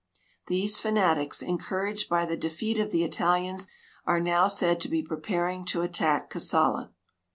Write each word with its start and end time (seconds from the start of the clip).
These 0.47 0.79
fanatics, 0.79 1.43
encouraged 1.43 2.09
by 2.09 2.25
the 2.25 2.35
defeat 2.35 2.79
of 2.79 2.89
the 2.89 3.03
Italians, 3.03 3.67
are 4.03 4.19
now 4.19 4.47
said 4.47 4.79
to 4.81 4.89
be 4.89 5.03
preparing 5.03 5.63
to 5.65 5.83
attack 5.83 6.27
Kassala. 6.31 6.89